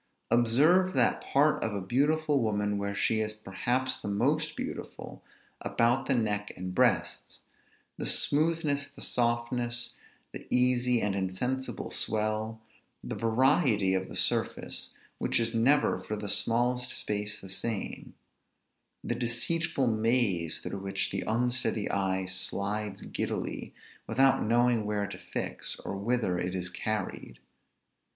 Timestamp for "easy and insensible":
10.49-11.91